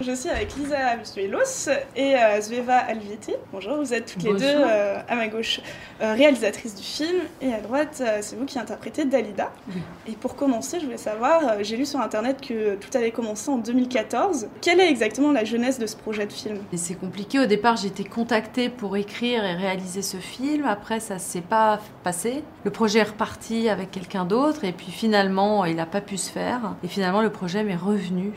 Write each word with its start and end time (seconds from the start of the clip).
Je 0.00 0.12
suis 0.12 0.30
avec 0.30 0.54
Lisa 0.54 0.96
Musuelos 0.96 1.68
et 1.96 2.14
euh, 2.14 2.40
Zveva 2.40 2.76
Alvieti. 2.76 3.34
Bonjour, 3.52 3.78
vous 3.78 3.92
êtes 3.92 4.12
toutes 4.12 4.22
les 4.22 4.32
deux 4.32 4.44
euh, 4.44 5.00
à 5.08 5.16
ma 5.16 5.26
gauche 5.26 5.60
euh, 6.00 6.14
réalisatrice 6.14 6.76
du 6.76 6.84
film 6.84 7.22
et 7.42 7.52
à 7.52 7.60
droite, 7.60 8.00
euh, 8.00 8.18
c'est 8.20 8.36
vous 8.36 8.44
qui 8.44 8.60
interprétez 8.60 9.06
Dalida. 9.06 9.50
Oui. 9.68 9.82
Et 10.06 10.12
pour 10.12 10.36
commencer, 10.36 10.78
je 10.78 10.84
voulais 10.84 10.98
savoir, 10.98 11.64
j'ai 11.64 11.76
lu 11.76 11.84
sur 11.84 11.98
internet 11.98 12.40
que 12.40 12.76
tout 12.76 12.96
avait 12.96 13.10
commencé 13.10 13.50
en 13.50 13.58
2014. 13.58 14.48
Quelle 14.60 14.78
est 14.78 14.88
exactement 14.88 15.32
la 15.32 15.44
jeunesse 15.44 15.80
de 15.80 15.86
ce 15.86 15.96
projet 15.96 16.26
de 16.26 16.32
film? 16.32 16.58
C'est 16.76 16.98
compliqué. 16.98 17.40
Au 17.40 17.46
départ, 17.46 17.76
j'ai 17.76 17.88
été 17.88 18.04
contactée 18.04 18.68
pour 18.68 18.96
écrire 18.96 19.44
et 19.44 19.54
réaliser 19.54 20.02
ce 20.02 20.18
film. 20.18 20.64
Après, 20.64 21.00
ça 21.00 21.18
s'est 21.18 21.40
pas 21.40 21.80
passé. 22.04 22.44
Le 22.62 22.70
projet 22.70 23.00
est 23.00 23.02
reparti 23.02 23.68
avec 23.68 23.90
quelqu'un 23.90 24.24
d'autre. 24.24 24.62
Et 24.62 24.72
puis 24.72 24.92
finalement, 24.92 25.64
il 25.64 25.74
n'a 25.74 25.86
pas 25.86 26.00
pu 26.00 26.18
se 26.18 26.30
faire. 26.30 26.76
Et 26.84 26.88
finalement, 26.88 27.20
le 27.20 27.30
projet 27.30 27.64
m'est 27.64 27.74
revenu. 27.74 28.32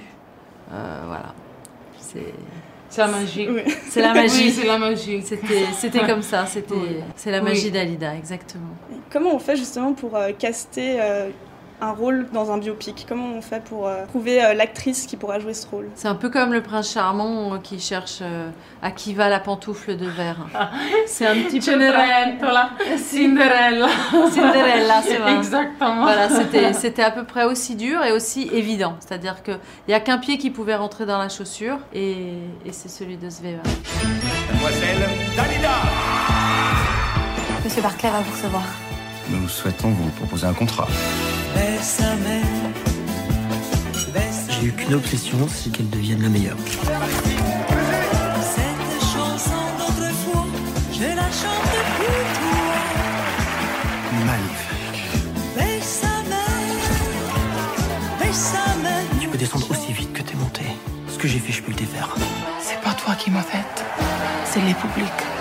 Voilà. 0.71 1.35
C'est. 2.13 3.01
La 3.01 3.07
magie. 3.07 3.47
Oui. 3.49 3.61
C'est 3.89 4.01
la 4.01 4.13
magie. 4.13 4.43
Oui, 4.45 4.51
c'est 4.51 4.67
la 4.67 4.77
magie. 4.77 5.23
C'était, 5.23 6.05
comme 6.05 6.21
ça. 6.21 6.45
C'était, 6.45 6.73
Oui. 6.73 6.97
c'est 7.15 7.31
la 7.31 7.41
magie 7.41 7.71
d'Alida, 7.71 8.15
exactement. 8.15 8.75
Comment 9.09 9.35
on 9.35 9.39
fait 9.39 9.55
justement 9.55 9.93
pour 9.93 10.15
euh, 10.15 10.31
caster 10.37 10.97
euh, 10.99 11.29
un 11.81 11.91
rôle 11.91 12.27
dans 12.31 12.51
un 12.51 12.57
biopic 12.57 13.05
Comment 13.09 13.33
on 13.35 13.41
fait 13.41 13.63
pour 13.63 13.87
euh, 13.87 14.05
trouver 14.07 14.43
euh, 14.43 14.53
l'actrice 14.53 15.05
qui 15.07 15.17
pourra 15.17 15.39
jouer 15.39 15.53
ce 15.53 15.67
rôle? 15.67 15.89
C'est 15.95 16.07
un 16.07 16.15
peu 16.15 16.29
comme 16.29 16.53
le 16.53 16.61
prince 16.61 16.91
charmant 16.93 17.55
euh, 17.55 17.57
qui 17.57 17.79
cherche 17.79 18.19
euh, 18.21 18.49
à 18.81 18.91
qui 18.91 19.13
va 19.13 19.29
la 19.29 19.39
pantoufle 19.39 19.97
de 19.97 20.05
verre. 20.05 20.45
C'est 21.07 21.25
un 21.25 21.33
petit 21.33 21.59
peu. 21.59 21.65
Cenerentola, 21.71 22.69
Cinderella. 22.97 23.87
Cinderella, 24.31 25.01
c'est 25.03 25.17
vrai. 25.17 25.35
Exactement. 25.35 26.03
Voilà, 26.03 26.29
c'était, 26.29 26.73
c'était 26.73 27.03
à 27.03 27.11
peu 27.11 27.23
près 27.23 27.45
aussi 27.45 27.75
dur 27.75 28.03
et 28.03 28.11
aussi 28.11 28.49
évident. 28.53 28.95
C'est-à-dire 28.99 29.41
qu'il 29.43 29.59
n'y 29.87 29.93
a 29.93 29.99
qu'un 29.99 30.17
pied 30.17 30.37
qui 30.37 30.49
pouvait 30.51 30.75
rentrer 30.75 31.05
dans 31.05 31.17
la 31.17 31.29
chaussure 31.29 31.79
et, 31.93 32.13
et 32.65 32.71
c'est 32.71 32.89
celui 32.89 33.17
de 33.17 33.29
Sveva. 33.29 33.61
Mademoiselle 34.51 35.09
Dalida 35.35 35.71
Monsieur 37.63 37.81
Barclay 37.81 38.09
va 38.09 38.19
vous 38.19 38.31
recevoir. 38.31 38.63
Nous 39.29 39.47
souhaitons 39.47 39.89
vous 39.89 40.09
proposer 40.11 40.45
un 40.47 40.53
contrat. 40.53 40.87
J'ai 44.49 44.67
eu 44.67 44.71
qu'une 44.71 44.93
obsession, 44.93 45.37
c'est 45.47 45.71
qu'elle 45.71 45.89
devienne 45.89 46.21
la 46.21 46.29
meilleure. 46.29 46.57
Magnifique. 54.25 54.67
Tu 59.19 59.27
peux 59.27 59.37
descendre 59.37 59.71
aussi 59.71 59.93
vite 59.93 60.13
que 60.13 60.21
t'es 60.21 60.35
monté. 60.35 60.61
Ce 61.07 61.17
que 61.17 61.27
j'ai 61.27 61.39
fait, 61.39 61.51
je 61.51 61.61
peux 61.63 61.71
le 61.71 61.77
défaire. 61.77 62.15
C'est 62.61 62.79
pas 62.81 62.93
toi 62.93 63.15
qui 63.15 63.31
m'as 63.31 63.41
faite, 63.41 63.83
c'est 64.45 64.61
les 64.61 64.73
publics. 64.73 65.40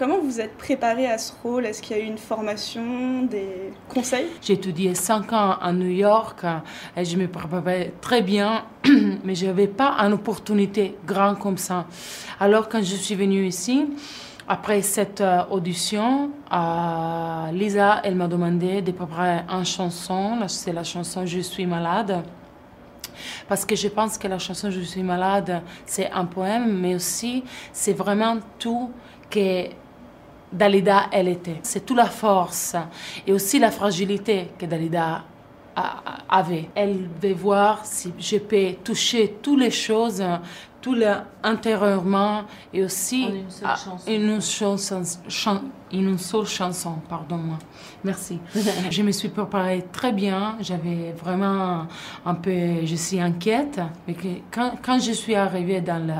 Comment 0.00 0.18
vous 0.18 0.40
êtes 0.40 0.56
préparé 0.56 1.06
à 1.08 1.18
ce 1.18 1.30
rôle? 1.42 1.66
Est-ce 1.66 1.82
qu'il 1.82 1.94
y 1.94 2.00
a 2.00 2.02
eu 2.02 2.06
une 2.06 2.16
formation, 2.16 3.24
des 3.24 3.70
conseils? 3.86 4.28
J'ai 4.40 4.54
étudié 4.54 4.94
5 4.94 5.30
ans 5.34 5.58
à 5.60 5.74
New 5.74 5.90
York 5.90 6.42
et 6.96 7.04
je 7.04 7.18
me 7.18 7.28
préparais 7.28 7.92
très 8.00 8.22
bien, 8.22 8.64
mais 9.24 9.34
je 9.34 9.44
n'avais 9.44 9.66
pas 9.66 9.98
une 9.98 10.14
opportunité 10.14 10.96
grande 11.06 11.38
comme 11.38 11.58
ça. 11.58 11.84
Alors 12.40 12.70
quand 12.70 12.80
je 12.82 12.96
suis 12.96 13.14
venue 13.14 13.44
ici, 13.44 13.88
après 14.48 14.80
cette 14.80 15.20
euh, 15.20 15.42
audition, 15.50 16.30
euh, 16.50 17.52
Lisa, 17.52 18.00
elle 18.02 18.14
m'a 18.14 18.26
demandé 18.26 18.80
de 18.80 18.92
préparer 18.92 19.40
une 19.50 19.66
chanson. 19.66 20.38
C'est 20.46 20.72
la 20.72 20.82
chanson 20.82 21.26
Je 21.26 21.40
suis 21.40 21.66
malade. 21.66 22.22
Parce 23.46 23.66
que 23.66 23.76
je 23.76 23.88
pense 23.88 24.16
que 24.16 24.28
la 24.28 24.38
chanson 24.38 24.70
Je 24.70 24.80
suis 24.80 25.02
malade, 25.02 25.60
c'est 25.84 26.10
un 26.10 26.24
poème, 26.24 26.80
mais 26.80 26.94
aussi 26.94 27.44
c'est 27.74 27.92
vraiment 27.92 28.38
tout 28.58 28.90
que 29.28 29.68
Dalida, 30.52 31.06
elle 31.12 31.28
était. 31.28 31.60
C'est 31.62 31.86
toute 31.86 31.96
la 31.96 32.06
force 32.06 32.76
et 33.26 33.32
aussi 33.32 33.58
la 33.58 33.70
fragilité 33.70 34.48
que 34.58 34.66
Dalida 34.66 35.24
avait. 36.28 36.68
Elle 36.74 37.08
veut 37.22 37.32
voir 37.34 37.84
si 37.84 38.12
je 38.18 38.36
peux 38.38 38.72
toucher 38.84 39.36
toutes 39.42 39.60
les 39.60 39.70
choses, 39.70 40.22
tout 40.80 40.94
le 40.94 41.12
intérieurement 41.42 42.42
et 42.72 42.82
aussi 42.84 43.26
En 43.28 43.34
une 43.34 43.50
seule 43.50 43.68
chanson. 43.76 44.10
une 44.10 44.40
chanson, 44.40 45.02
chan- 45.28 45.62
une 45.92 46.16
seule 46.18 46.46
chanson, 46.46 46.94
pardon-moi. 47.08 47.58
Merci. 48.02 48.38
je 48.90 49.02
me 49.02 49.10
suis 49.12 49.28
préparée 49.28 49.84
très 49.92 50.12
bien. 50.12 50.56
J'avais 50.60 51.12
vraiment 51.22 51.86
un 52.24 52.34
peu, 52.34 52.84
je 52.86 52.94
suis 52.94 53.20
inquiète. 53.20 53.78
Mais 54.08 54.16
quand 54.50 54.98
je 54.98 55.12
suis 55.12 55.34
arrivée 55.34 55.82
dans 55.82 55.98
le, 56.06 56.14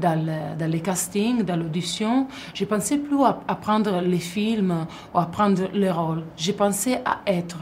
dans 0.00 0.18
le, 0.18 0.56
dans 0.58 0.70
les 0.70 0.80
castings, 0.80 1.42
dans 1.42 1.56
l'audition, 1.56 2.26
je 2.54 2.64
pensais 2.64 2.96
plus 2.96 3.22
à, 3.22 3.40
à 3.46 3.54
prendre 3.54 4.00
les 4.00 4.18
films 4.18 4.86
ou 5.12 5.18
à 5.18 5.26
prendre 5.26 5.68
les 5.74 5.90
rôles. 5.90 6.24
Je 6.38 6.52
pensais 6.52 7.02
à 7.04 7.18
être. 7.26 7.58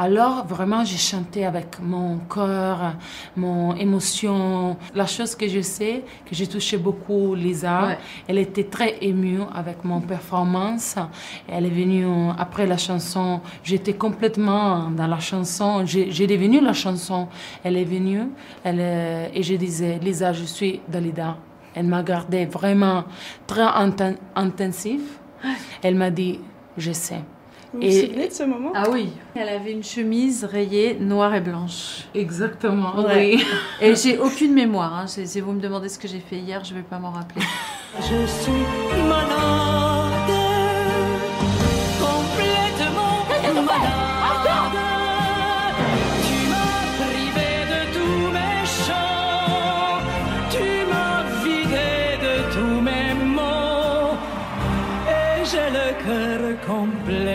Alors, 0.00 0.46
vraiment, 0.46 0.84
j'ai 0.84 0.96
chanté 0.96 1.44
avec 1.44 1.80
mon 1.82 2.18
cœur, 2.32 2.94
mon 3.36 3.74
émotion. 3.74 4.76
La 4.94 5.06
chose 5.06 5.34
que 5.34 5.48
je 5.48 5.60
sais, 5.60 6.04
que 6.24 6.34
j'ai 6.36 6.46
touché 6.46 6.76
beaucoup 6.76 7.34
Lisa, 7.34 7.86
Ouais. 7.88 7.98
elle 8.28 8.38
était 8.38 8.64
très 8.64 8.96
émue 9.02 9.40
avec 9.52 9.84
mon 9.84 10.00
performance. 10.00 10.94
Elle 11.48 11.66
est 11.66 11.70
venue 11.70 12.06
après 12.38 12.66
la 12.66 12.76
chanson. 12.76 13.40
J'étais 13.64 13.94
complètement 13.94 14.88
dans 14.90 15.08
la 15.08 15.18
chanson. 15.18 15.84
J'ai 15.84 16.26
devenu 16.28 16.60
la 16.60 16.74
chanson. 16.74 17.26
Elle 17.64 17.76
est 17.76 17.84
venue 17.84 18.22
elle, 18.62 18.78
est- 18.80 19.30
et 19.34 19.42
je 19.42 19.54
disais, 19.54 19.98
Lisa, 20.00 20.32
je 20.32 20.44
suis 20.44 20.80
Dalida. 20.88 21.36
Elle 21.74 21.86
m'a 21.86 22.02
gardé 22.02 22.46
vraiment 22.46 23.04
très 23.48 23.62
inten- 23.62 24.16
intensif. 24.36 25.00
Elle 25.82 25.96
m'a 25.96 26.10
dit, 26.10 26.38
je 26.76 26.92
sais. 26.92 27.20
Vous 27.72 27.80
vous 27.80 27.86
Et- 27.86 28.06
souvenez 28.06 28.28
de 28.28 28.32
ce 28.32 28.42
moment 28.44 28.72
Ah 28.74 28.84
oui, 28.90 29.10
elle 29.34 29.48
avait 29.48 29.72
une 29.72 29.84
chemise 29.84 30.44
rayée 30.44 30.94
noire 30.98 31.34
et 31.34 31.40
blanche. 31.40 32.04
Exactement, 32.14 32.96
Ouais. 33.04 33.36
oui. 33.36 33.44
Et 33.82 33.94
j'ai 33.94 34.18
aucune 34.18 34.54
mémoire. 34.54 34.94
Hein. 34.94 35.06
C'est- 35.06 35.26
Si 35.26 35.40
vous 35.40 35.52
me 35.52 35.60
demandez 35.60 35.88
ce 35.90 35.98
que 35.98 36.08
j'ai 36.08 36.20
fait 36.20 36.36
hier, 36.38 36.64
je 36.64 36.72
vais 36.74 36.82
pas 36.82 36.98
m'en 36.98 37.10
rappeler. 37.10 37.42
Je 38.00 38.26
suis 38.26 38.52
malade, 39.06 39.87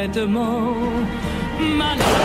complètement 0.08 0.76
malade. 1.78 2.24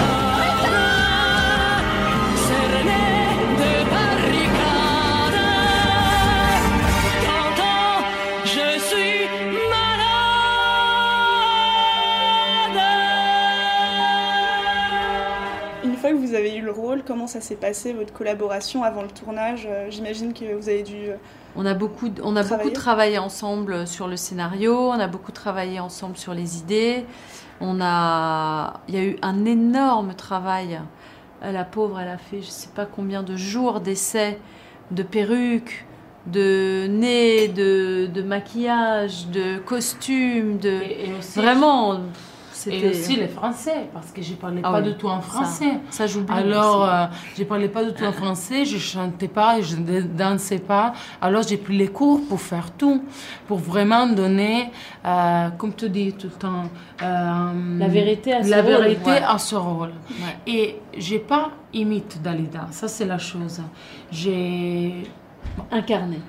Rôle, 16.99 17.05
comment 17.07 17.27
ça 17.27 17.41
s'est 17.41 17.57
passé 17.57 17.93
votre 17.93 18.13
collaboration 18.13 18.83
avant 18.83 19.03
le 19.03 19.09
tournage 19.09 19.67
Euh, 19.71 19.87
J'imagine 19.91 20.33
que 20.33 20.55
vous 20.55 20.69
avez 20.69 20.83
dû. 20.83 21.09
euh, 21.09 21.17
On 21.57 21.65
a 21.67 21.75
beaucoup, 21.75 22.09
on 22.23 22.37
a 22.37 22.43
Travailler. 22.45 22.71
beaucoup 22.71 22.81
travaillé 22.81 23.19
ensemble 23.19 23.87
sur 23.87 24.09
le 24.09 24.17
scénario, 24.17 24.77
on 24.91 24.99
a 25.01 25.07
beaucoup 25.07 25.33
travaillé 25.33 25.81
ensemble 25.81 26.17
sur 26.17 26.35
les 26.35 26.59
idées. 26.59 27.05
On 27.61 27.81
a, 27.81 28.81
il 28.89 28.95
y 28.95 28.99
a 28.99 29.03
eu 29.05 29.17
un 29.23 29.45
énorme 29.45 30.15
travail. 30.15 30.81
Euh, 31.43 31.53
La 31.53 31.65
pauvre, 31.65 31.99
elle 32.01 32.09
a 32.09 32.19
fait, 32.19 32.43
je 32.43 32.49
sais 32.51 32.69
pas 32.75 32.87
combien 32.87 33.23
de 33.23 33.37
jours 33.37 33.81
d'essais, 33.81 34.39
de 34.91 35.03
perruques, 35.03 35.85
de 36.27 36.87
nez, 36.89 37.49
de, 37.49 38.07
de 38.13 38.23
maquillage, 38.23 39.29
de 39.29 39.59
costumes, 39.59 40.59
de 40.59 40.69
Et- 40.69 41.09
et 41.09 41.15
aussi, 41.19 41.39
vraiment. 41.39 42.01
Et 42.71 42.89
aussi 42.91 43.17
les 43.17 43.29
Français, 43.29 43.89
parce 43.93 44.11
que 44.11 44.23
je 44.23 44.35
parlais 44.35 44.61
Ah 44.65 44.71
pas 44.73 44.81
oui, 44.81 44.89
du 44.93 44.97
tout 44.97 45.09
en 45.09 45.21
ça- 45.21 45.27
français. 45.29 45.73
Ça, 45.91 46.07
j'oublie. 46.07 46.35
Alors, 46.37 46.85
euh, 46.85 47.07
je 47.37 47.45
parlais 47.45 47.69
pas 47.69 47.85
du 47.85 47.93
tout 47.95 48.05
en 48.05 48.13
français, 48.13 48.65
je 48.65 48.79
chantais 48.79 49.29
pas, 49.29 49.61
je 49.61 49.77
ne 49.77 50.01
dansais 50.03 50.59
pas. 50.59 50.93
Alors, 51.21 51.43
j'ai 51.43 51.57
pris 51.57 51.77
les 51.77 51.89
cours 51.89 52.21
pour 52.29 52.41
faire 52.41 52.71
tout, 52.73 53.03
pour 53.47 53.59
vraiment 53.59 54.07
donner, 54.07 54.71
euh, 55.05 55.49
comme 55.59 55.75
tu 55.75 55.89
dis 55.91 56.13
tout 56.13 56.29
le 56.29 56.33
temps, 56.33 56.65
euh, 57.03 57.79
La 57.79 57.89
vérité 57.89 58.33
à 58.35 58.43
ce 58.43 58.51
la 58.51 58.63
rôle, 58.63 58.71
vérité 58.83 59.11
ouais. 59.11 59.23
à 59.27 59.39
ce 59.39 59.57
rôle. 59.57 59.93
Ouais. 60.11 60.37
Et 60.47 60.77
j'ai 60.97 61.19
pas 61.19 61.51
imite 61.73 62.21
Dalida, 62.23 62.69
ça 62.71 62.89
c'est 62.89 63.05
la 63.07 63.19
chose. 63.19 63.61
J'ai 64.11 65.03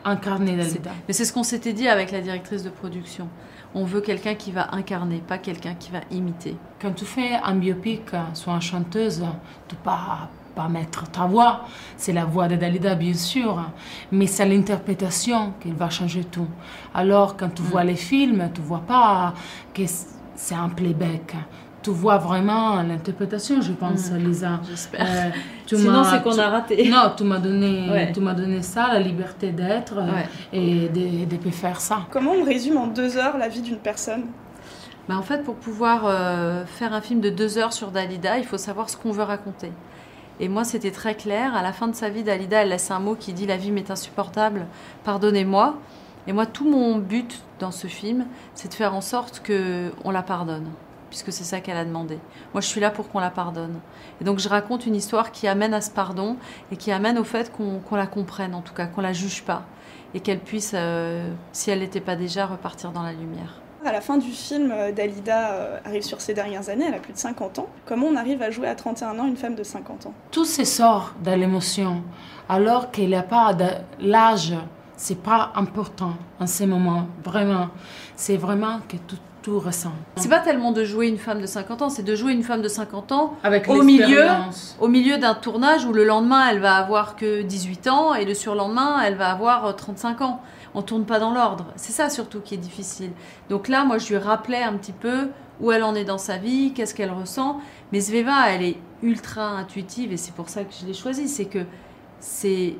Incarné 0.05 0.51
C'est- 0.63 0.73
Dalida. 0.79 0.91
Mais 1.07 1.13
c'est 1.13 1.25
ce 1.25 1.33
qu'on 1.33 1.43
s'était 1.43 1.73
dit 1.73 1.87
avec 1.87 2.11
la 2.11 2.21
directrice 2.21 2.63
de 2.63 2.69
production. 2.69 3.27
On 3.75 3.83
veut 3.85 4.01
quelqu'un 4.01 4.33
qui 4.35 4.51
va 4.51 4.73
incarner, 4.73 5.19
pas 5.25 5.37
quelqu'un 5.37 5.75
qui 5.75 5.91
va 5.91 5.99
imiter. 6.11 6.55
Quand 6.81 6.91
tu 6.91 7.05
fais 7.05 7.33
un 7.43 7.55
biopic 7.55 8.01
sur 8.33 8.51
une 8.51 8.61
chanteuse, 8.61 9.23
tu 9.67 9.75
peux 9.75 9.81
pas, 9.83 10.29
pas 10.55 10.67
mettre 10.67 11.09
ta 11.11 11.25
voix. 11.27 11.65
C'est 11.95 12.11
la 12.13 12.25
voix 12.25 12.47
de 12.47 12.55
Dalida, 12.55 12.95
bien 12.95 13.13
sûr, 13.13 13.63
mais 14.11 14.25
c'est 14.25 14.47
l'interprétation 14.47 15.53
qui 15.59 15.71
va 15.71 15.89
changer 15.91 16.23
tout. 16.23 16.47
Alors, 16.95 17.37
quand 17.37 17.49
tu 17.53 17.61
vois 17.61 17.83
les 17.83 17.95
films, 17.95 18.49
tu 18.53 18.61
vois 18.61 18.81
pas 18.87 19.35
que 19.73 19.83
c'est 20.35 20.55
un 20.55 20.69
playback. 20.69 21.35
Tu 21.81 21.91
vois 21.91 22.17
vraiment 22.17 22.81
l'interprétation, 22.83 23.61
je 23.61 23.71
pense, 23.71 24.11
Lisa. 24.11 24.59
J'espère. 24.69 25.05
Euh, 25.07 25.29
tu 25.65 25.77
Sinon, 25.77 26.03
c'est 26.03 26.21
qu'on 26.21 26.37
a 26.37 26.49
raté. 26.49 26.89
Non, 26.89 27.13
tu 27.15 27.23
m'as 27.23 27.39
donné, 27.39 27.89
Ouais. 27.89 28.11
tu 28.11 28.19
m'as 28.19 28.33
donné 28.33 28.61
ça, 28.61 28.89
la 28.91 28.99
liberté 28.99 29.51
d'être 29.51 29.97
euh, 29.97 30.11
Ouais. 30.11 30.27
et 30.51 30.89
de, 30.89 31.25
de 31.37 31.49
faire 31.51 31.79
ça. 31.79 32.01
Comment 32.11 32.31
on 32.31 32.43
résume 32.43 32.77
en 32.77 32.87
deux 32.87 33.17
heures 33.17 33.37
la 33.37 33.47
vie 33.47 33.61
d'une 33.61 33.77
personne? 33.77 34.25
Bah, 35.07 35.15
en 35.17 35.21
fait, 35.21 35.41
pour 35.43 35.55
pouvoir 35.55 36.01
euh, 36.05 36.65
faire 36.65 36.93
un 36.93 36.99
film 37.01 37.21
de 37.21 37.29
deux 37.29 37.57
heures 37.57 37.71
sur 37.73 37.91
Dalida, 37.91 38.37
il 38.37 38.45
faut 38.45 38.57
savoir 38.57 38.89
ce 38.89 38.97
qu'on 38.97 39.11
veut 39.11 39.23
raconter. 39.23 39.71
Et 40.41 40.49
moi, 40.49 40.65
c'était 40.65 40.91
très 40.91 41.15
clair. 41.15 41.55
À 41.55 41.61
la 41.63 41.71
fin 41.71 41.87
de 41.87 41.95
sa 41.95 42.09
vie, 42.09 42.23
Dalida, 42.23 42.61
elle 42.63 42.69
laisse 42.69 42.91
un 42.91 42.99
mot 42.99 43.15
qui 43.15 43.31
dit 43.33 43.45
La 43.47 43.57
vie 43.57 43.71
m'est 43.71 43.89
insupportable, 43.89 44.65
pardonnez-moi. 45.05 45.75
Et 46.27 46.33
moi, 46.33 46.45
tout 46.45 46.69
mon 46.69 46.97
but 46.97 47.41
dans 47.59 47.71
ce 47.71 47.87
film, 47.87 48.25
c'est 48.53 48.67
de 48.69 48.73
faire 48.73 48.93
en 48.93 49.01
sorte 49.01 49.39
que 49.43 49.91
on 50.03 50.11
la 50.11 50.21
pardonne, 50.21 50.67
puisque 51.09 51.31
c'est 51.31 51.43
ça 51.43 51.59
qu'elle 51.59 51.77
a 51.77 51.85
demandé. 51.85 52.19
Moi, 52.53 52.61
je 52.61 52.67
suis 52.67 52.79
là 52.79 52.91
pour 52.91 53.09
qu'on 53.09 53.19
la 53.19 53.29
pardonne. 53.29 53.79
Et 54.21 54.23
donc, 54.23 54.39
je 54.39 54.49
raconte 54.49 54.85
une 54.85 54.95
histoire 54.95 55.31
qui 55.31 55.47
amène 55.47 55.73
à 55.73 55.81
ce 55.81 55.91
pardon 55.91 56.37
et 56.71 56.77
qui 56.77 56.91
amène 56.91 57.17
au 57.17 57.23
fait 57.23 57.51
qu'on 57.51 57.95
la 57.95 58.07
comprenne, 58.07 58.55
en 58.55 58.61
tout 58.61 58.73
cas, 58.73 58.85
qu'on 58.85 59.01
la 59.01 59.13
juge 59.13 59.43
pas, 59.43 59.63
et 60.13 60.19
qu'elle 60.19 60.39
puisse, 60.39 60.71
euh, 60.75 61.31
si 61.51 61.71
elle 61.71 61.79
n'était 61.79 62.01
pas 62.01 62.15
déjà, 62.15 62.45
repartir 62.45 62.91
dans 62.91 63.03
la 63.03 63.13
lumière. 63.13 63.61
À 63.85 63.93
la 63.93 64.01
fin 64.01 64.17
du 64.17 64.29
film, 64.29 64.73
euh, 64.73 64.91
Dalida 64.91 65.51
euh, 65.51 65.77
arrive 65.85 66.01
sur 66.01 66.19
ses 66.19 66.33
dernières 66.33 66.67
années, 66.67 66.85
elle 66.87 66.95
a 66.95 66.99
plus 66.99 67.13
de 67.13 67.17
50 67.17 67.59
ans. 67.59 67.67
Comment 67.85 68.07
on 68.07 68.15
arrive 68.17 68.41
à 68.41 68.51
jouer 68.51 68.67
à 68.67 68.75
31 68.75 69.17
ans 69.19 69.27
une 69.27 69.37
femme 69.37 69.55
de 69.55 69.63
50 69.63 70.07
ans? 70.07 70.13
Tout 70.31 70.43
se 70.43 70.65
sort 70.65 71.13
de 71.23 71.31
l'émotion, 71.31 72.03
alors 72.49 72.91
qu'il 72.91 73.07
n'y 73.07 73.15
a 73.15 73.23
pas 73.23 73.53
de 73.53 73.67
l'âge, 74.01 74.53
c'est 74.97 75.21
pas 75.21 75.53
important 75.55 76.15
en 76.41 76.47
ce 76.47 76.65
moment, 76.65 77.07
vraiment. 77.23 77.69
C'est 78.17 78.35
vraiment 78.35 78.79
que 78.89 78.97
tout, 78.97 79.17
tout 79.49 79.59
ressent. 79.59 79.93
C'est 80.17 80.29
pas 80.29 80.39
tellement 80.39 80.71
de 80.71 80.83
jouer 80.83 81.07
une 81.07 81.17
femme 81.17 81.41
de 81.41 81.45
50 81.47 81.81
ans, 81.81 81.89
c'est 81.89 82.03
de 82.03 82.15
jouer 82.15 82.33
une 82.33 82.43
femme 82.43 82.61
de 82.61 82.67
50 82.67 83.11
ans 83.11 83.33
Avec 83.43 83.67
au 83.67 83.81
milieu, 83.81 84.25
au 84.79 84.87
milieu 84.87 85.17
d'un 85.17 85.33
tournage 85.33 85.85
où 85.85 85.93
le 85.93 86.03
lendemain 86.03 86.47
elle 86.49 86.59
va 86.59 86.75
avoir 86.75 87.15
que 87.15 87.41
18 87.41 87.87
ans 87.87 88.13
et 88.13 88.25
le 88.25 88.33
surlendemain 88.33 89.01
elle 89.03 89.15
va 89.15 89.31
avoir 89.31 89.65
euh, 89.65 89.73
35 89.73 90.21
ans. 90.21 90.41
On 90.75 90.83
tourne 90.83 91.05
pas 91.05 91.19
dans 91.19 91.33
l'ordre. 91.33 91.65
C'est 91.77 91.91
ça 91.91 92.09
surtout 92.09 92.41
qui 92.41 92.53
est 92.53 92.57
difficile. 92.57 93.11
Donc 93.49 93.67
là, 93.67 93.85
moi 93.85 93.97
je 93.97 94.09
lui 94.09 94.17
rappelais 94.17 94.61
un 94.61 94.73
petit 94.73 94.91
peu 94.91 95.29
où 95.59 95.71
elle 95.71 95.83
en 95.83 95.95
est 95.95 96.05
dans 96.05 96.19
sa 96.19 96.37
vie, 96.37 96.71
qu'est-ce 96.73 96.93
qu'elle 96.93 97.11
ressent. 97.11 97.59
Mais 97.91 98.01
Sveva, 98.01 98.49
elle 98.49 98.61
est 98.61 98.77
ultra 99.01 99.47
intuitive 99.47 100.13
et 100.13 100.17
c'est 100.17 100.33
pour 100.33 100.49
ça 100.49 100.63
que 100.63 100.73
je 100.79 100.85
l'ai 100.85 100.93
choisie. 100.93 101.27
C'est 101.27 101.45
que 101.45 101.65
c'est 102.19 102.75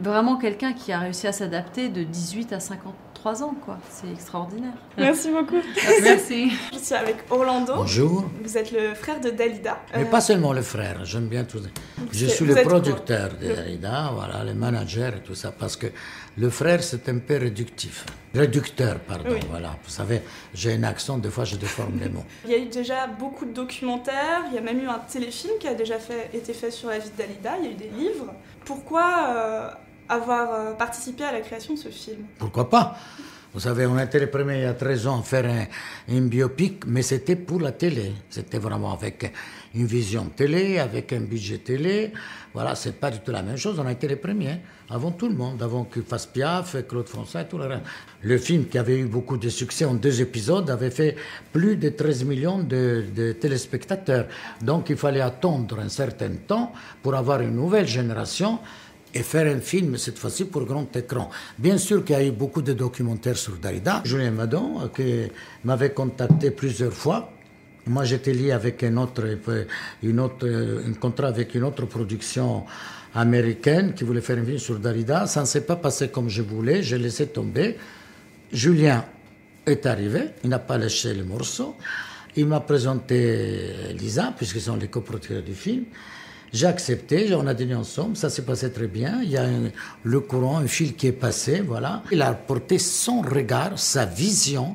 vraiment 0.00 0.36
quelqu'un 0.36 0.72
qui 0.72 0.92
a 0.92 0.98
réussi 0.98 1.28
à 1.28 1.32
s'adapter 1.32 1.88
de 1.88 2.02
18 2.02 2.52
à 2.52 2.60
53 2.60 2.92
ans, 2.92 3.09
quoi. 3.22 3.78
C'est 3.90 4.10
extraordinaire. 4.10 4.72
Merci 4.96 5.30
beaucoup. 5.30 5.60
Merci. 6.02 6.50
Je 6.72 6.78
suis 6.78 6.94
avec 6.94 7.16
Orlando. 7.30 7.74
Bonjour. 7.76 8.24
Vous 8.42 8.56
êtes 8.56 8.72
le 8.72 8.94
frère 8.94 9.20
de 9.20 9.30
Dalida. 9.30 9.78
Mais 9.94 10.02
Euh, 10.02 10.04
pas 10.06 10.20
seulement 10.20 10.52
le 10.52 10.62
frère, 10.62 11.04
j'aime 11.04 11.26
bien 11.28 11.44
tout. 11.44 11.60
Je 12.12 12.26
suis 12.26 12.44
le 12.46 12.54
producteur 12.54 13.30
de 13.40 13.46
Derrida, 13.54 14.10
voilà, 14.14 14.42
le 14.44 14.54
manager 14.54 15.14
et 15.16 15.20
tout 15.22 15.34
ça, 15.34 15.52
parce 15.52 15.76
que 15.76 15.88
le 16.38 16.48
frère, 16.50 16.82
c'est 16.82 17.08
un 17.08 17.18
peu 17.18 17.36
réductif. 17.36 18.06
Réducteur, 18.34 19.00
pardon, 19.00 19.30
Oui. 19.30 19.40
voilà. 19.50 19.76
Vous 19.84 19.90
savez, 19.90 20.22
j'ai 20.54 20.72
un 20.74 20.84
accent, 20.84 21.18
des 21.18 21.30
fois 21.30 21.44
je 21.44 21.56
déforme 21.56 21.98
les 22.00 22.08
mots. 22.08 22.24
Il 22.46 22.50
y 22.52 22.54
a 22.54 22.58
eu 22.58 22.66
déjà 22.66 23.06
beaucoup 23.06 23.44
de 23.44 23.52
documentaires, 23.52 24.42
il 24.48 24.54
y 24.54 24.58
a 24.58 24.60
même 24.62 24.80
eu 24.80 24.86
un 24.88 25.00
téléfilm 25.00 25.54
qui 25.60 25.68
a 25.68 25.74
déjà 25.74 25.98
fait, 25.98 26.30
été 26.32 26.52
fait 26.52 26.70
sur 26.70 26.88
la 26.88 26.98
vie 26.98 27.10
de 27.10 27.16
Dalida, 27.16 27.52
il 27.58 27.64
y 27.64 27.68
a 27.68 27.70
eu 27.72 27.74
des 27.74 27.90
livres. 27.90 28.32
Pourquoi 28.64 29.26
euh, 29.28 29.70
avoir 30.10 30.52
euh, 30.52 30.72
participé 30.74 31.24
à 31.24 31.32
la 31.32 31.40
création 31.40 31.74
de 31.74 31.78
ce 31.78 31.88
film 31.88 32.26
Pourquoi 32.38 32.68
pas? 32.68 32.96
Vous 33.52 33.60
savez, 33.60 33.84
on 33.84 33.98
été 33.98 34.20
les 34.20 34.28
premiers 34.28 34.58
il 34.58 34.62
y 34.62 34.64
a 34.64 34.74
13 34.74 35.08
ans 35.08 35.20
à 35.20 35.22
faire 35.24 35.44
un, 36.08 36.20
biopic, 36.20 36.86
mais 36.86 37.02
c'était 37.02 37.34
pour 37.34 37.60
la 37.60 37.72
télé. 37.72 38.12
C'était 38.28 38.58
vraiment 38.58 38.92
avec 38.92 39.32
une 39.74 39.86
vision 39.86 40.26
télé, 40.26 40.78
avec 40.78 41.12
un 41.12 41.22
budget 41.22 41.58
télé. 41.58 42.12
Voilà, 42.54 42.76
c'est 42.76 43.00
pas 43.00 43.10
du 43.10 43.18
tout 43.18 43.32
la 43.32 43.42
même 43.42 43.56
chose. 43.56 43.80
On 43.80 43.86
a 43.86 43.92
été 43.92 44.06
les 44.06 44.14
premiers, 44.14 44.60
avant 44.88 45.10
tout 45.10 45.28
le 45.28 45.34
monde, 45.34 45.60
avant 45.64 45.82
que 45.82 46.00
fasse 46.00 46.26
Piaf, 46.26 46.76
Claude 46.86 47.08
François 47.08 47.40
et 47.40 47.48
tout 47.48 47.58
le 47.58 47.66
reste. 47.66 47.82
Le 48.22 48.38
film 48.38 48.66
qui 48.66 48.78
avait 48.78 48.98
eu 48.98 49.06
beaucoup 49.06 49.36
de 49.36 49.48
succès 49.48 49.84
en 49.84 49.94
deux 49.94 50.20
épisodes 50.20 50.70
avait 50.70 50.90
fait 50.90 51.16
plus 51.52 51.76
de 51.76 51.88
13 51.88 52.24
millions 52.24 52.60
de 52.60 53.32
téléspectateurs. 53.40 54.26
Donc 54.62 54.90
il 54.90 54.96
fallait 54.96 55.22
attendre 55.22 55.80
un 55.80 55.88
certain 55.88 56.30
temps 56.46 56.72
pour 57.02 57.16
avoir 57.16 57.40
une 57.40 57.56
nouvelle 57.56 57.88
génération 57.88 58.60
et 59.14 59.22
faire 59.22 59.52
un 59.54 59.60
film, 59.60 59.96
cette 59.96 60.18
fois-ci 60.18 60.44
pour 60.44 60.64
grand 60.64 60.94
écran. 60.96 61.30
Bien 61.58 61.78
sûr 61.78 62.04
qu'il 62.04 62.16
y 62.16 62.18
a 62.18 62.24
eu 62.24 62.30
beaucoup 62.30 62.62
de 62.62 62.72
documentaires 62.72 63.36
sur 63.36 63.56
Dalida. 63.56 64.02
Julien 64.04 64.30
Madon, 64.30 64.82
euh, 64.82 64.88
qui 64.94 65.30
m'avait 65.64 65.90
contacté 65.90 66.50
plusieurs 66.50 66.92
fois. 66.92 67.32
Moi, 67.86 68.04
j'étais 68.04 68.32
lié 68.32 68.52
avec 68.52 68.84
un 68.84 68.96
euh, 68.96 69.64
une 70.02 70.20
autre, 70.20 70.46
euh, 70.46 70.86
un 70.88 70.92
contrat 70.94 71.28
avec 71.28 71.54
une 71.54 71.64
autre 71.64 71.86
production 71.86 72.64
américaine 73.14 73.94
qui 73.94 74.04
voulait 74.04 74.20
faire 74.20 74.38
un 74.38 74.44
film 74.44 74.58
sur 74.58 74.78
Dalida. 74.78 75.26
Ça 75.26 75.40
ne 75.40 75.46
s'est 75.46 75.62
pas 75.62 75.76
passé 75.76 76.08
comme 76.08 76.28
je 76.28 76.42
voulais, 76.42 76.82
j'ai 76.82 76.98
laissé 76.98 77.26
tomber. 77.26 77.76
Julien 78.52 79.04
est 79.66 79.86
arrivé, 79.86 80.30
il 80.44 80.50
n'a 80.50 80.60
pas 80.60 80.78
lâché 80.78 81.14
le 81.14 81.24
morceau. 81.24 81.76
Il 82.36 82.46
m'a 82.46 82.60
présenté 82.60 83.70
Lisa, 83.98 84.32
puisqu'ils 84.36 84.60
sont 84.60 84.76
les 84.76 84.86
coproducteurs 84.86 85.42
du 85.42 85.54
film. 85.54 85.84
J'ai 86.52 86.66
accepté, 86.66 87.32
on 87.34 87.46
a 87.46 87.54
dîné 87.54 87.76
ensemble, 87.76 88.16
ça 88.16 88.28
s'est 88.28 88.42
passé 88.42 88.72
très 88.72 88.88
bien. 88.88 89.20
Il 89.22 89.30
y 89.30 89.36
a 89.36 89.46
le 90.02 90.20
courant, 90.20 90.58
un 90.58 90.66
fil 90.66 90.96
qui 90.96 91.06
est 91.06 91.12
passé, 91.12 91.60
voilà. 91.60 92.02
Il 92.10 92.22
a 92.22 92.28
apporté 92.28 92.78
son 92.78 93.20
regard, 93.20 93.78
sa 93.78 94.04
vision, 94.04 94.74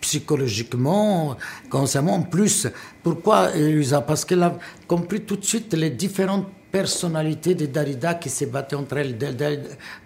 psychologiquement, 0.00 1.36
consciemment. 1.68 2.14
En 2.14 2.22
plus, 2.22 2.68
pourquoi 3.02 3.54
Elisa? 3.54 4.00
Parce 4.00 4.24
qu'elle 4.24 4.42
a 4.42 4.58
compris 4.86 5.20
tout 5.20 5.36
de 5.36 5.44
suite 5.44 5.74
les 5.74 5.90
différentes 5.90 6.46
personnalités 6.70 7.54
de 7.54 7.66
Darida 7.66 8.14
qui 8.14 8.30
se 8.30 8.46
battaient 8.46 8.76
entre 8.76 8.98
elles. 8.98 9.16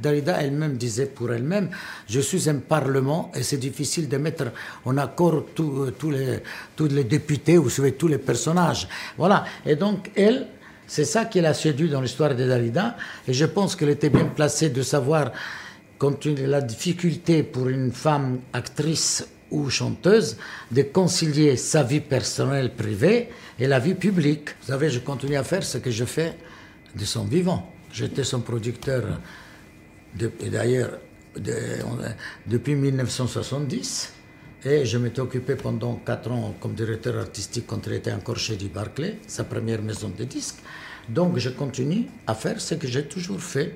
Darida 0.01 0.41
elle-même 0.41 0.77
disait 0.77 1.07
pour 1.07 1.33
elle-même, 1.33 1.71
je 2.09 2.21
suis 2.21 2.49
un 2.49 2.59
parlement 2.59 3.31
et 3.35 3.43
c'est 3.43 3.57
difficile 3.57 4.09
de 4.09 4.17
mettre 4.17 4.53
en 4.85 4.97
accord 4.99 5.45
tous 5.55 5.91
tous 5.93 6.11
les, 6.11 6.39
tous 6.75 6.87
les 6.87 7.05
députés 7.05 7.59
ou 7.59 7.69
tous 7.71 8.09
les 8.09 8.19
personnages. 8.19 8.89
Voilà. 9.17 9.45
Et 9.67 9.77
donc, 9.77 10.11
elle, 10.17 10.49
c'est 10.93 11.07
ça 11.07 11.25
qui 11.25 11.41
l'a 11.41 11.55
séduit 11.55 11.89
dans 11.89 12.03
l'histoire 12.03 12.35
de 12.35 12.47
Darida. 12.47 12.99
Et 13.27 13.33
je 13.33 13.47
pense 13.47 13.77
qu'elle 13.77 13.89
était 13.89 14.11
bien 14.11 14.27
placée 14.27 14.69
de 14.69 14.83
savoir 14.83 15.33
de 15.99 16.45
la 16.45 16.61
difficulté 16.61 17.43
pour 17.43 17.69
une 17.69 17.93
femme 17.93 18.41
actrice 18.53 19.27
ou 19.51 19.71
chanteuse 19.71 20.37
de 20.71 20.83
concilier 20.83 21.57
sa 21.57 21.83
vie 21.83 22.01
personnelle 22.01 22.75
privée 22.75 23.31
et 23.59 23.67
la 23.67 23.79
vie 23.79 23.95
publique. 23.95 24.51
Vous 24.61 24.67
savez, 24.67 24.91
je 24.91 24.99
continue 24.99 25.37
à 25.37 25.45
faire 25.45 25.65
ce 25.65 25.79
que 25.79 25.91
je 25.91 26.05
fais 26.05 26.37
de 26.95 27.07
son 27.07 27.25
vivant. 27.25 27.73
J'étais 27.91 28.25
son 28.25 28.41
producteur, 28.41 29.19
et 30.21 30.51
d'ailleurs, 30.51 30.99
depuis 32.47 32.75
1970. 32.75 34.13
Et 34.65 34.85
je 34.85 34.97
m'étais 34.99 35.21
occupé 35.21 35.57
pendant 35.57 35.97
quatre 35.97 36.31
ans 36.31 36.55
comme 36.61 36.75
directeur 36.75 37.19
artistique 37.19 37.65
quand 37.67 37.85
il 37.87 37.95
était 37.95 38.13
encore 38.13 38.37
chez 38.39 38.55
Di 38.57 38.69
Barclay, 38.69 39.19
sa 39.27 39.43
première 39.45 39.83
maison 39.83 40.13
de 40.17 40.25
disques. 40.25 40.59
Donc 41.09 41.37
je 41.39 41.49
continue 41.51 42.07
à 42.29 42.35
faire 42.35 42.61
ce 42.61 42.77
que 42.77 42.87
j'ai 42.87 43.05
toujours 43.05 43.41
fait, 43.41 43.75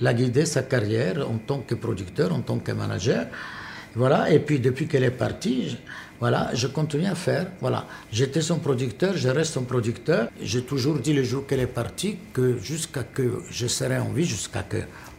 la 0.00 0.12
guider 0.12 0.44
sa 0.44 0.62
carrière 0.62 1.26
en 1.28 1.38
tant 1.38 1.60
que 1.60 1.74
producteur, 1.74 2.34
en 2.34 2.40
tant 2.40 2.58
que 2.58 2.72
manager. 2.72 3.26
Voilà, 3.94 4.30
et 4.30 4.38
puis 4.38 4.60
depuis 4.60 4.86
qu'elle 4.86 5.04
est 5.04 5.10
partie, 5.10 5.70
je- 5.70 5.76
voilà, 6.20 6.50
je 6.52 6.66
continue 6.66 7.06
à 7.06 7.14
faire. 7.14 7.46
Voilà, 7.62 7.86
j'étais 8.12 8.42
son 8.42 8.58
producteur, 8.58 9.16
je 9.16 9.30
reste 9.30 9.54
son 9.54 9.62
producteur. 9.62 10.28
J'ai 10.42 10.62
toujours 10.62 10.98
dit 10.98 11.14
le 11.14 11.22
jour 11.24 11.46
qu'elle 11.46 11.60
est 11.60 11.66
partie 11.66 12.18
que 12.34 12.58
jusqu'à 12.58 13.02
que 13.02 13.40
je 13.50 13.66
serai 13.66 13.96
en 13.98 14.12
vie, 14.12 14.26
jusqu'à 14.26 14.62
que 14.62 14.76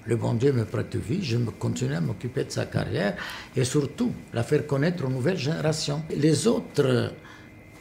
le 0.09 0.15
bon 0.15 0.33
Dieu 0.33 0.51
me 0.51 0.65
prête 0.65 0.95
vie, 0.95 1.23
je 1.23 1.37
me 1.37 1.51
continue 1.51 1.93
à 1.93 2.01
m'occuper 2.01 2.43
de 2.43 2.49
sa 2.51 2.65
carrière 2.65 3.15
et 3.55 3.63
surtout 3.63 4.11
la 4.33 4.41
faire 4.41 4.65
connaître 4.65 5.05
aux 5.05 5.09
nouvelles 5.09 5.37
générations. 5.37 6.01
Les 6.09 6.47
autres 6.47 7.13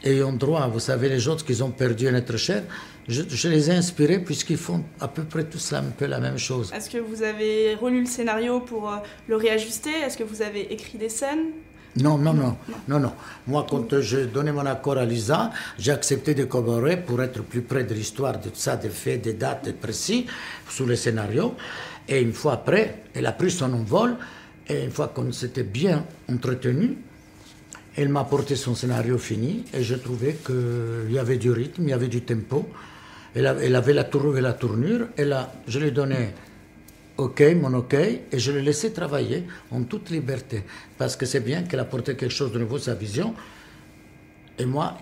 ayant 0.04 0.34
droit, 0.34 0.68
vous 0.68 0.78
savez, 0.78 1.08
les 1.08 1.26
autres 1.26 1.44
qui 1.46 1.60
ont 1.62 1.70
perdu 1.70 2.06
un 2.06 2.14
être 2.14 2.36
cher, 2.36 2.64
je, 3.08 3.48
les 3.48 3.70
ai 3.70 3.74
inspirés 3.74 4.18
puisqu'ils 4.18 4.58
font 4.58 4.84
à 5.00 5.08
peu 5.08 5.24
près 5.24 5.44
tous 5.44 5.72
un 5.72 5.84
peu 5.84 6.04
la 6.04 6.20
même 6.20 6.36
chose. 6.36 6.70
Est-ce 6.74 6.90
que 6.90 6.98
vous 6.98 7.22
avez 7.22 7.74
relu 7.74 8.00
le 8.00 8.06
scénario 8.06 8.60
pour 8.60 8.92
euh, 8.92 8.96
le 9.26 9.36
réajuster? 9.36 9.90
Est-ce 10.04 10.18
que 10.18 10.24
vous 10.24 10.42
avez 10.42 10.70
écrit 10.70 10.98
des 10.98 11.08
scènes? 11.08 11.46
Non, 11.96 12.18
non, 12.18 12.34
non, 12.34 12.56
non, 12.86 13.00
non. 13.00 13.12
Moi, 13.46 13.66
quand 13.68 14.00
j'ai 14.00 14.26
donné 14.26 14.52
mon 14.52 14.66
accord 14.66 14.98
à 14.98 15.04
Lisa, 15.04 15.50
j'ai 15.78 15.90
accepté 15.90 16.34
de 16.34 16.44
collaborer 16.44 16.98
pour 16.98 17.20
être 17.22 17.42
plus 17.42 17.62
près 17.62 17.84
de 17.84 17.94
l'histoire, 17.94 18.38
de 18.38 18.50
ça, 18.52 18.76
des 18.76 18.90
faits, 18.90 19.22
des 19.22 19.32
dates 19.32 19.72
précis 19.72 20.26
sous 20.68 20.86
le 20.86 20.94
scénario. 20.96 21.54
Et 22.08 22.20
une 22.20 22.32
fois 22.32 22.54
après, 22.54 23.02
elle 23.14 23.26
a 23.26 23.32
pris 23.32 23.50
son 23.50 23.72
envol. 23.72 24.16
Et 24.68 24.84
une 24.84 24.90
fois 24.90 25.08
qu'on 25.08 25.32
s'était 25.32 25.62
bien 25.62 26.04
entretenu, 26.30 26.98
elle 27.96 28.10
m'a 28.10 28.20
apporté 28.20 28.54
son 28.54 28.74
scénario 28.74 29.18
fini 29.18 29.64
et 29.74 29.82
je 29.82 29.96
trouvais 29.96 30.36
qu'il 30.46 31.10
y 31.12 31.18
avait 31.18 31.36
du 31.36 31.50
rythme, 31.50 31.82
il 31.82 31.88
y 31.88 31.92
avait 31.92 32.08
du 32.08 32.20
tempo. 32.20 32.68
Elle, 33.34 33.46
avait 33.46 33.92
la 33.92 34.04
tour 34.04 34.38
et 34.38 34.40
la 34.40 34.52
tournure. 34.52 35.08
Et 35.16 35.24
là, 35.24 35.52
je 35.66 35.78
lui 35.78 35.88
ai 35.88 35.90
donné 35.90 36.32
OK, 37.18 37.42
mon 37.60 37.74
OK, 37.74 37.94
et 37.94 38.38
je 38.38 38.52
l'ai 38.52 38.62
laissé 38.62 38.92
travailler 38.92 39.44
en 39.72 39.82
toute 39.82 40.10
liberté. 40.10 40.62
Parce 40.96 41.16
que 41.16 41.26
c'est 41.26 41.40
bien 41.40 41.64
qu'elle 41.64 41.80
apporte 41.80 42.16
quelque 42.16 42.28
chose 42.28 42.52
de 42.52 42.60
nouveau, 42.60 42.78
sa 42.78 42.94
vision. 42.94 43.34
Et 44.56 44.64
moi, 44.64 44.96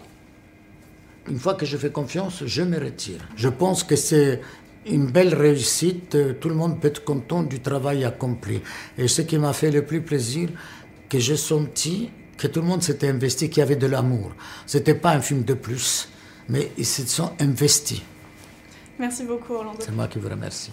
une 1.29 1.39
fois 1.39 1.55
que 1.55 1.67
je 1.67 1.77
fais 1.77 1.91
confiance, 1.91 2.43
je 2.47 2.63
me 2.63 2.79
retire. 2.79 3.21
Je 3.37 3.49
pense 3.49 3.85
que 3.85 3.97
c'est 3.97 4.41
une 4.87 5.11
belle 5.11 5.35
réussite. 5.35 6.17
Tout 6.41 6.49
le 6.49 6.55
monde 6.55 6.81
peut 6.81 6.89
être 6.89 7.05
content 7.05 7.43
du 7.43 7.61
travail 7.61 8.05
accompli. 8.05 8.63
Et 8.97 9.09
ce 9.09 9.21
qui 9.21 9.37
m'a 9.37 9.53
fait 9.53 9.71
le 9.71 9.85
plus 9.85 10.01
plaisir, 10.01 10.49
que 11.11 11.19
j'ai 11.19 11.37
senti 11.37 12.11
que 12.39 12.47
tout 12.47 12.61
le 12.61 12.67
monde 12.67 12.83
s'était 12.83 13.09
investi, 13.09 13.51
qu'il 13.51 13.61
y 13.61 13.63
avait 13.63 13.77
de 13.77 13.87
l'amour. 13.87 14.33
Ce 14.67 14.79
n'était 14.79 14.95
pas 14.95 15.13
un 15.13 15.21
film 15.21 15.45
de 15.45 15.55
plus, 15.55 16.09
mais 16.49 16.71
ils 16.79 16.87
se 16.87 17.07
sont 17.07 17.33
investis. 17.41 18.03
Merci 18.99 19.25
beaucoup, 19.25 19.55
Orlando. 19.55 19.79
C'est 19.81 19.93
moi 19.93 20.09
qui 20.09 20.19
vous 20.19 20.29
remercie. 20.29 20.73